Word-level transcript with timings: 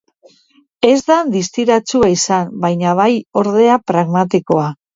Ez 0.91 0.95
da 1.11 1.17
distiratsua 1.35 2.09
izan, 2.15 2.51
baina 2.65 2.97
bai 3.03 3.09
ordea 3.45 3.79
pragmatikoa. 3.93 4.69